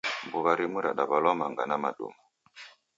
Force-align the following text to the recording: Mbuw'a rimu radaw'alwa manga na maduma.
Mbuw'a 0.27 0.51
rimu 0.59 0.79
radaw'alwa 0.85 1.31
manga 1.39 1.63
na 1.67 1.75
maduma. 1.83 2.17